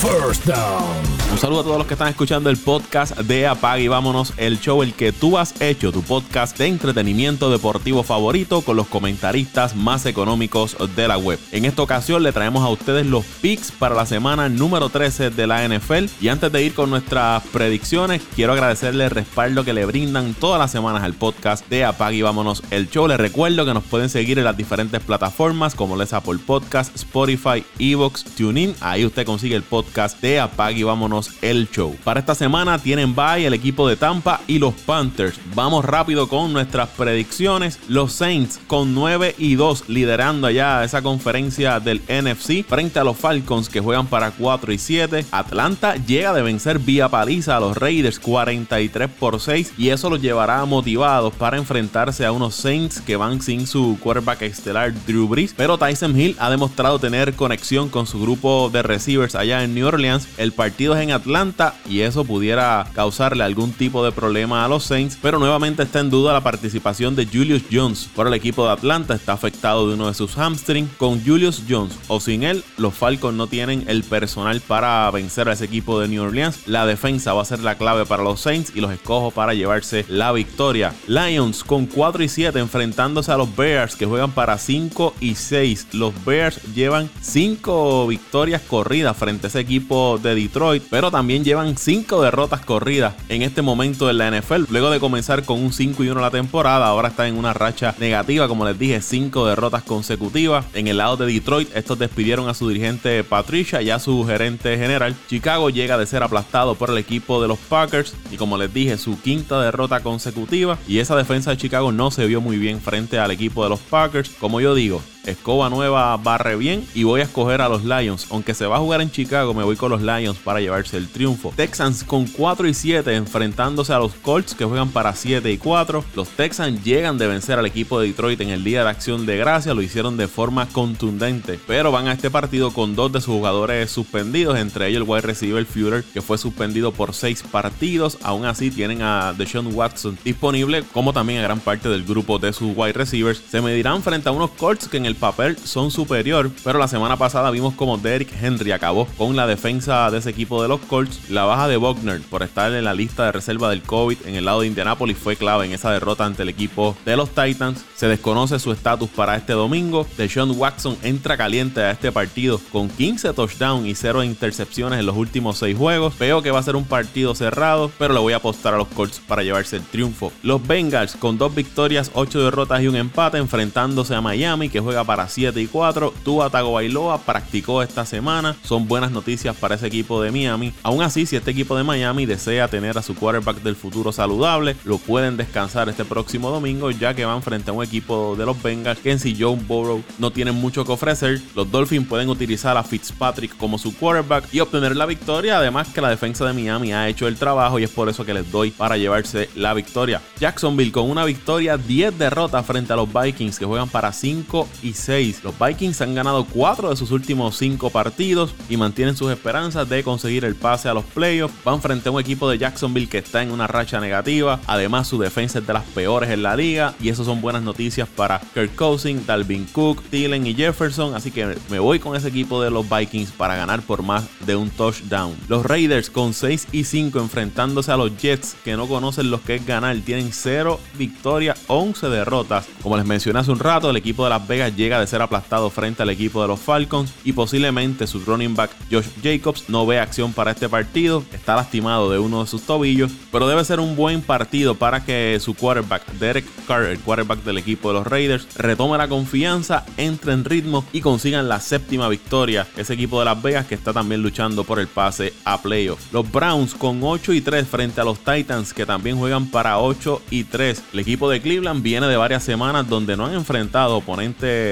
[0.00, 1.16] First Down.
[1.32, 4.60] Un saludo a todos los que están escuchando el podcast de Apag y vámonos, el
[4.60, 9.74] show el que tú has hecho, tu podcast de entretenimiento deportivo favorito con los comentaristas
[9.74, 11.38] más económicos de la web.
[11.52, 15.46] En esta ocasión le traemos a ustedes los picks para la semana número 13 de
[15.46, 19.84] la NFL y antes de ir con nuestras predicciones, quiero agradecerle el respaldo que le
[19.84, 23.08] brindan todas las semanas al podcast de Apag y vámonos, el show.
[23.08, 27.64] Les recuerdo que nos pueden seguir en las diferentes plataformas como les Apple Podcast, Spotify,
[27.78, 28.74] Evox, TuneIn.
[28.80, 31.96] Ahí usted consigue el podcast de Apag y vámonos el show.
[32.04, 35.40] Para esta semana tienen bye el equipo de Tampa y los Panthers.
[35.54, 37.78] Vamos rápido con nuestras predicciones.
[37.88, 43.16] Los Saints con 9 y 2 liderando allá esa conferencia del NFC frente a los
[43.16, 45.24] Falcons que juegan para 4 y 7.
[45.30, 50.20] Atlanta llega de vencer vía paliza a los Raiders 43 por 6 y eso los
[50.20, 55.54] llevará motivados para enfrentarse a unos Saints que van sin su quarterback estelar Drew Brees.
[55.56, 59.86] Pero Tyson Hill ha demostrado tener conexión con su grupo de receivers allá en New
[59.86, 60.26] Orleans.
[60.38, 64.84] El partido es en Atlanta y eso pudiera causarle algún tipo de problema a los
[64.84, 68.72] Saints, pero nuevamente está en duda la participación de Julius Jones por el equipo de
[68.72, 70.90] Atlanta, está afectado de uno de sus hamstrings.
[70.96, 75.52] Con Julius Jones o sin él, los Falcons no tienen el personal para vencer a
[75.52, 76.66] ese equipo de New Orleans.
[76.66, 80.06] La defensa va a ser la clave para los Saints y los escojo para llevarse
[80.08, 80.94] la victoria.
[81.06, 85.88] Lions con 4 y 7 enfrentándose a los Bears que juegan para 5 y 6.
[85.92, 91.76] Los Bears llevan 5 victorias corridas frente a ese equipo de Detroit, pero también llevan
[91.76, 94.64] 5 derrotas corridas en este momento en la NFL.
[94.70, 97.94] Luego de comenzar con un 5 y 1 la temporada, ahora están en una racha
[97.98, 100.64] negativa, como les dije, 5 derrotas consecutivas.
[100.72, 104.78] En el lado de Detroit, estos despidieron a su dirigente Patricia y a su gerente
[104.78, 105.16] general.
[105.28, 108.96] Chicago llega de ser aplastado por el equipo de los Packers y como les dije,
[108.98, 110.78] su quinta derrota consecutiva.
[110.86, 113.80] Y esa defensa de Chicago no se vio muy bien frente al equipo de los
[113.80, 114.30] Packers.
[114.38, 118.26] Como yo digo, Escoba nueva barre bien y voy a escoger a los Lions.
[118.30, 121.08] Aunque se va a jugar en Chicago, me voy con los Lions para llevarse el
[121.08, 121.52] triunfo.
[121.56, 126.04] Texans con 4 y 7 enfrentándose a los Colts que juegan para 7 y 4.
[126.14, 129.36] Los Texans llegan de vencer al equipo de Detroit en el día de acción de
[129.36, 133.34] gracia, lo hicieron de forma contundente, pero van a este partido con dos de sus
[133.34, 138.18] jugadores suspendidos, entre ellos el wide receiver Führer que fue suspendido por 6 partidos.
[138.22, 142.52] Aún así tienen a Deshaun Watson disponible, como también a gran parte del grupo de
[142.52, 143.42] sus wide receivers.
[143.50, 147.16] Se medirán frente a unos Colts que en el papel son superior, pero la semana
[147.16, 151.30] pasada vimos como Derrick Henry acabó con la defensa de ese equipo de los Colts.
[151.30, 154.44] La baja de Buckner por estar en la lista de reserva del COVID en el
[154.44, 157.84] lado de Indianapolis fue clave en esa derrota ante el equipo de los Titans.
[157.94, 160.06] Se desconoce su estatus para este domingo.
[160.16, 165.16] Deshaun Watson entra caliente a este partido con 15 touchdowns y 0 intercepciones en los
[165.16, 166.18] últimos 6 juegos.
[166.18, 168.88] Veo que va a ser un partido cerrado, pero le voy a apostar a los
[168.88, 170.32] Colts para llevarse el triunfo.
[170.42, 175.04] Los Bengals con dos victorias, 8 derrotas y un empate enfrentándose a Miami que juega
[175.06, 176.12] para 7 y 4.
[176.24, 178.56] Tua Tagovailoa practicó esta semana.
[178.62, 180.72] Son buenas noticias para ese equipo de Miami.
[180.82, 184.76] Aún así, si este equipo de Miami desea tener a su quarterback del futuro saludable,
[184.84, 188.60] lo pueden descansar este próximo domingo, ya que van frente a un equipo de los
[188.62, 191.40] Bengals que en sí Joe Burrow no tienen mucho que ofrecer.
[191.54, 195.58] Los Dolphins pueden utilizar a Fitzpatrick como su quarterback y obtener la victoria.
[195.58, 198.34] Además, que la defensa de Miami ha hecho el trabajo y es por eso que
[198.34, 200.20] les doy para llevarse la victoria.
[200.40, 204.92] Jacksonville con una victoria, 10 derrotas frente a los Vikings que juegan para 5 y
[204.96, 205.44] 6.
[205.44, 210.02] Los Vikings han ganado 4 de sus últimos 5 partidos y mantienen sus esperanzas de
[210.02, 211.54] conseguir el pase a los playoffs.
[211.64, 214.60] Van frente a un equipo de Jacksonville que está en una racha negativa.
[214.66, 218.08] Además, su defensa es de las peores en la liga y eso son buenas noticias
[218.08, 221.14] para Kirk Cousins, Dalvin Cook, Thielen y Jefferson.
[221.14, 224.56] Así que me voy con ese equipo de los Vikings para ganar por más de
[224.56, 225.34] un touchdown.
[225.48, 229.56] Los Raiders con 6 y 5 enfrentándose a los Jets que no conocen lo que
[229.56, 229.96] es ganar.
[230.04, 232.66] Tienen 0 victorias, 11 derrotas.
[232.82, 235.70] Como les mencioné hace un rato, el equipo de Las Vegas llega de ser aplastado
[235.70, 239.98] frente al equipo de los Falcons y posiblemente su running back Josh Jacobs no ve
[239.98, 241.24] acción para este partido.
[241.32, 245.38] Está lastimado de uno de sus tobillos, pero debe ser un buen partido para que
[245.40, 250.32] su quarterback Derek Carr, el quarterback del equipo de los Raiders, retome la confianza, entre
[250.32, 252.66] en ritmo y consigan la séptima victoria.
[252.76, 256.12] Ese equipo de Las Vegas que está también luchando por el pase a playoff.
[256.12, 260.22] Los Browns con 8 y 3 frente a los Titans que también juegan para 8
[260.30, 260.82] y 3.
[260.92, 264.65] El equipo de Cleveland viene de varias semanas donde no han enfrentado oponentes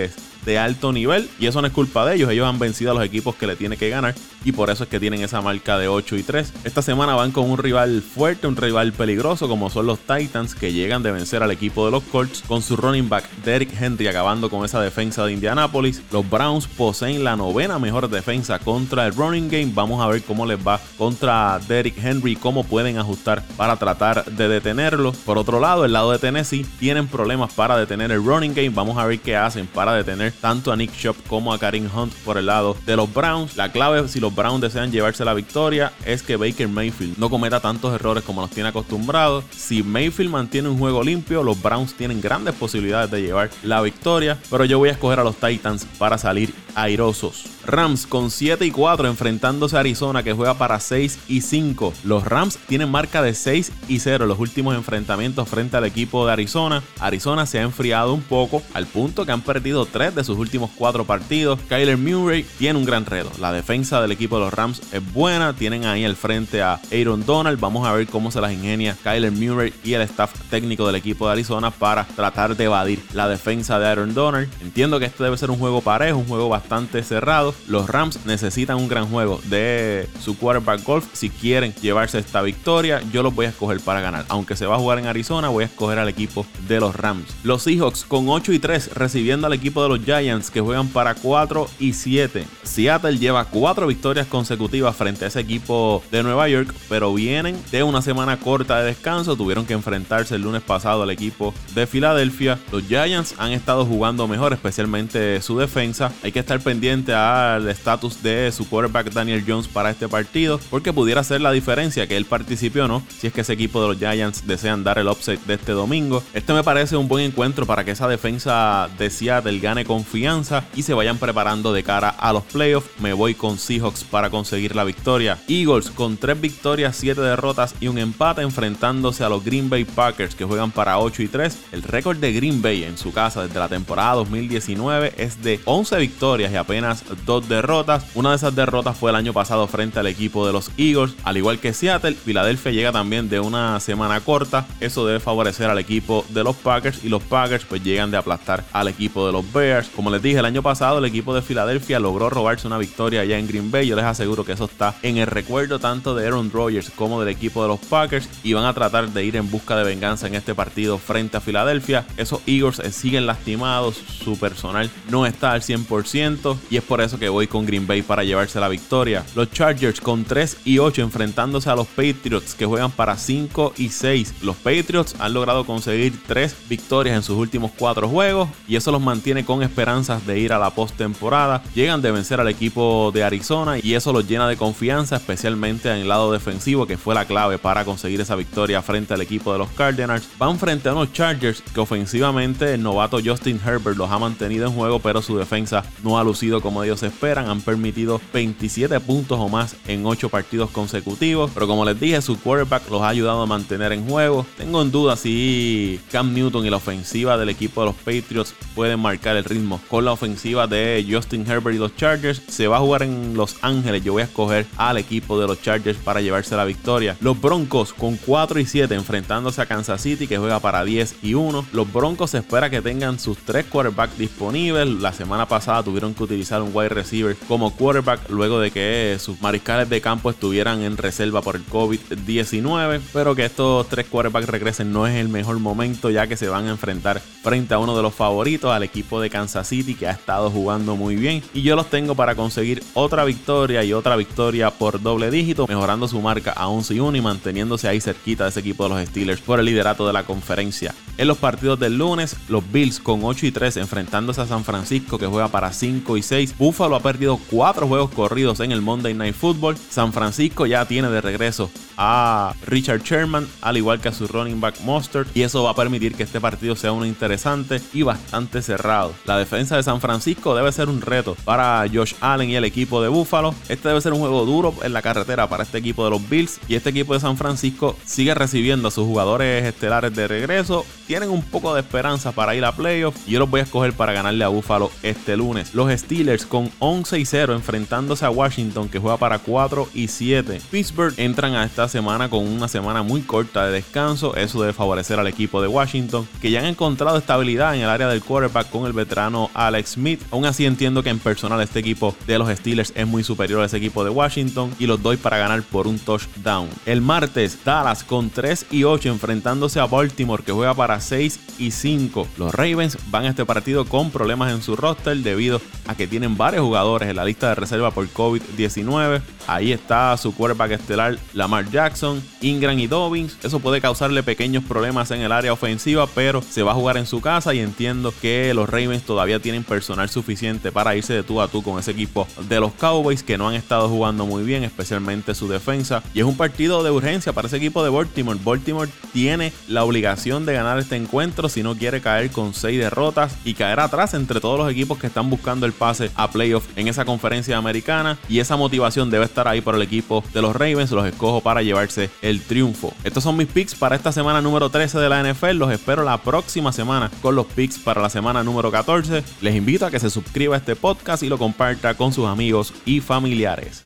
[0.44, 3.04] de alto nivel y eso no es culpa de ellos, ellos han vencido a los
[3.04, 4.14] equipos que le tiene que ganar
[4.44, 6.52] y por eso es que tienen esa marca de 8 y 3.
[6.64, 10.72] Esta semana van con un rival fuerte, un rival peligroso como son los Titans que
[10.72, 14.50] llegan de vencer al equipo de los Colts con su running back Derrick Henry acabando
[14.50, 16.02] con esa defensa de Indianapolis.
[16.12, 19.72] Los Browns poseen la novena mejor defensa contra el running game.
[19.74, 24.48] Vamos a ver cómo les va contra Derrick Henry, cómo pueden ajustar para tratar de
[24.48, 25.12] detenerlo.
[25.24, 28.70] Por otro lado, el lado de Tennessee tienen problemas para detener el running game.
[28.70, 32.12] Vamos a ver qué hacen para detener tanto a Nick Shop como a Karim Hunt
[32.24, 33.56] por el lado de los Browns.
[33.56, 37.60] La clave si los Browns desean llevarse la victoria es que Baker Mayfield no cometa
[37.60, 39.44] tantos errores como los tiene acostumbrados.
[39.50, 44.38] Si Mayfield mantiene un juego limpio, los Browns tienen grandes posibilidades de llevar la victoria,
[44.50, 47.44] pero yo voy a escoger a los Titans para salir airosos.
[47.66, 51.94] Rams con 7 y 4 enfrentándose a Arizona que juega para 6 y 5.
[52.04, 56.26] Los Rams tienen marca de 6 y 0 en los últimos enfrentamientos frente al equipo
[56.26, 56.82] de Arizona.
[57.00, 60.70] Arizona se ha enfriado un poco al punto que han perdido 3 de sus últimos
[60.76, 61.58] 4 partidos.
[61.68, 63.30] Kyler Murray tiene un gran reto.
[63.40, 65.54] La defensa del equipo de los Rams es buena.
[65.54, 67.60] Tienen ahí al frente a Aaron Donald.
[67.60, 71.26] Vamos a ver cómo se las ingenia Kyler Murray y el staff técnico del equipo
[71.26, 74.50] de Arizona para tratar de evadir la defensa de Aaron Donald.
[74.60, 76.63] Entiendo que este debe ser un juego parejo, un juego bastante
[77.02, 77.54] cerrado.
[77.68, 83.02] Los Rams necesitan un gran juego de su quarterback golf si quieren llevarse esta victoria.
[83.12, 84.24] Yo los voy a escoger para ganar.
[84.28, 87.24] Aunque se va a jugar en Arizona, voy a escoger al equipo de los Rams.
[87.42, 91.14] Los Seahawks con 8 y 3 recibiendo al equipo de los Giants que juegan para
[91.14, 92.44] 4 y 7.
[92.62, 97.82] Seattle lleva 4 victorias consecutivas frente a ese equipo de Nueva York, pero vienen de
[97.82, 99.36] una semana corta de descanso.
[99.36, 102.58] Tuvieron que enfrentarse el lunes pasado al equipo de Filadelfia.
[102.72, 106.12] Los Giants han estado jugando mejor, especialmente su defensa.
[106.22, 110.92] Hay que estar pendiente al estatus de su quarterback Daniel Jones para este partido, porque
[110.92, 113.88] pudiera ser la diferencia que él participe o no, si es que ese equipo de
[113.88, 116.22] los Giants desean dar el upset de este domingo.
[116.32, 120.82] Este me parece un buen encuentro para que esa defensa de Seattle gane confianza y
[120.82, 122.90] se vayan preparando de cara a los playoffs.
[123.00, 125.38] Me voy con Seahawks para conseguir la victoria.
[125.48, 130.34] Eagles con 3 victorias, 7 derrotas y un empate enfrentándose a los Green Bay Packers
[130.34, 131.58] que juegan para 8 y 3.
[131.72, 135.98] El récord de Green Bay en su casa desde la temporada 2019 es de 11
[135.98, 138.04] victorias y apenas 2 derrotas.
[138.14, 141.14] Una de esas derrotas fue el año pasado frente al equipo de los Eagles.
[141.24, 144.66] Al igual que Seattle, Filadelfia llega también de una semana corta.
[144.80, 148.64] Eso debe favorecer al equipo de los Packers y los Packers pues llegan de aplastar
[148.72, 149.88] al equipo de los Bears.
[149.94, 153.38] Como les dije, el año pasado el equipo de Filadelfia logró robarse una victoria allá
[153.38, 153.86] en Green Bay.
[153.86, 157.28] Yo les aseguro que eso está en el recuerdo tanto de Aaron Rodgers como del
[157.28, 160.34] equipo de los Packers y van a tratar de ir en busca de venganza en
[160.34, 162.06] este partido frente a Filadelfia.
[162.16, 166.33] Esos Eagles siguen lastimados, su personal no está al 100%
[166.70, 169.24] y es por eso que voy con Green Bay para llevarse la victoria.
[169.34, 173.90] Los Chargers con 3 y 8 enfrentándose a los Patriots que juegan para 5 y
[173.90, 174.34] 6.
[174.42, 179.00] Los Patriots han logrado conseguir 3 victorias en sus últimos 4 juegos y eso los
[179.00, 181.62] mantiene con esperanzas de ir a la postemporada.
[181.74, 185.98] Llegan de vencer al equipo de Arizona y eso los llena de confianza, especialmente en
[185.98, 189.58] el lado defensivo que fue la clave para conseguir esa victoria frente al equipo de
[189.58, 190.28] los Cardinals.
[190.38, 194.72] Van frente a unos Chargers que ofensivamente el novato Justin Herbert los ha mantenido en
[194.72, 197.48] juego, pero su defensa no ha lucido como ellos esperan.
[197.48, 202.38] Han permitido 27 puntos o más en 8 partidos consecutivos, pero como les dije, su
[202.40, 204.46] quarterback los ha ayudado a mantener en juego.
[204.56, 209.00] Tengo en duda si Cam Newton y la ofensiva del equipo de los Patriots pueden
[209.00, 212.42] marcar el ritmo con la ofensiva de Justin Herbert y los Chargers.
[212.48, 214.04] Se va a jugar en Los Ángeles.
[214.04, 217.16] Yo voy a escoger al equipo de los Chargers para llevarse la victoria.
[217.20, 221.34] Los Broncos con 4 y 7 enfrentándose a Kansas City que juega para 10 y
[221.34, 221.66] 1.
[221.72, 224.88] Los Broncos se espera que tengan sus tres quarterbacks disponibles.
[224.88, 229.40] La semana pasada tuvieron que utilizar un wide receiver como quarterback luego de que sus
[229.40, 233.00] mariscales de campo estuvieran en reserva por el COVID-19.
[233.12, 236.66] Pero que estos tres quarterbacks regresen no es el mejor momento ya que se van
[236.66, 240.12] a enfrentar frente a uno de los favoritos, al equipo de Kansas City que ha
[240.12, 241.42] estado jugando muy bien.
[241.54, 246.08] Y yo los tengo para conseguir otra victoria y otra victoria por doble dígito, mejorando
[246.08, 249.08] su marca a 11 y 1 y manteniéndose ahí cerquita de ese equipo de los
[249.08, 250.94] Steelers por el liderato de la conferencia.
[251.16, 255.18] En los partidos del lunes, los Bills con 8 y 3 enfrentándose a San Francisco
[255.18, 256.56] que juega para 5 y 6.
[256.58, 259.76] Buffalo ha perdido 4 juegos corridos en el Monday Night Football.
[259.76, 264.60] San Francisco ya tiene de regreso a Richard Sherman, al igual que a su running
[264.60, 268.62] back Mustard, y eso va a permitir que este partido sea uno interesante y bastante
[268.62, 269.12] cerrado.
[269.26, 273.00] La defensa de San Francisco debe ser un reto para Josh Allen y el equipo
[273.00, 273.54] de Buffalo.
[273.68, 276.58] Este debe ser un juego duro en la carretera para este equipo de los Bills
[276.68, 280.84] y este equipo de San Francisco sigue recibiendo a sus jugadores estelares de regreso.
[281.06, 283.92] Tienen un poco de esperanza para ir a playoffs y yo los voy a escoger
[283.92, 285.74] para ganarle a Buffalo este lunes.
[285.90, 290.60] Steelers con 11 y 0 enfrentándose a Washington que juega para 4 y 7.
[290.70, 294.36] Pittsburgh entran a esta semana con una semana muy corta de descanso.
[294.36, 298.08] Eso debe favorecer al equipo de Washington, que ya han encontrado estabilidad en el área
[298.08, 300.22] del quarterback con el veterano Alex Smith.
[300.30, 303.66] Aún así entiendo que en personal este equipo de los Steelers es muy superior a
[303.66, 306.68] ese equipo de Washington y los doy para ganar por un touchdown.
[306.86, 311.70] El martes, Dallas con 3 y 8 enfrentándose a Baltimore que juega para 6 y
[311.70, 312.28] 5.
[312.38, 316.36] Los Ravens van a este partido con problemas en su roster debido a que tienen
[316.36, 319.20] varios jugadores en la lista de reserva por COVID-19.
[319.46, 323.36] Ahí está su quarterback estelar Lamar Jackson, Ingram y Dobbins.
[323.42, 327.06] Eso puede causarle pequeños problemas en el área ofensiva, pero se va a jugar en
[327.06, 331.40] su casa y entiendo que los Ravens todavía tienen personal suficiente para irse de tú
[331.40, 334.64] a tú con ese equipo de los Cowboys que no han estado jugando muy bien,
[334.64, 336.02] especialmente su defensa.
[336.14, 338.38] Y es un partido de urgencia para ese equipo de Baltimore.
[338.42, 343.36] Baltimore tiene la obligación de ganar este encuentro si no quiere caer con seis derrotas
[343.44, 346.88] y caer atrás entre todos los equipos que están buscando el pase a playoff en
[346.88, 348.18] esa conferencia americana.
[348.28, 350.90] Y esa motivación debe estar ahí por el equipo de los Ravens.
[350.90, 352.92] Los escojo para llevarse el triunfo.
[353.04, 355.52] Estos son mis picks para esta semana número 13 de la NFL.
[355.52, 359.22] Los espero la próxima semana con los picks para la semana número 14.
[359.40, 362.72] Les invito a que se suscriba a este podcast y lo comparta con sus amigos
[362.84, 363.82] y familiares.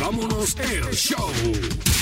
[0.00, 0.56] Vámonos
[0.92, 2.01] show.